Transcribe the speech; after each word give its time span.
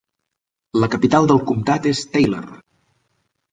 La 0.83 0.89
capital 0.95 1.29
del 1.33 1.43
comtat 1.53 1.87
és 1.93 2.03
Taylor. 2.17 2.51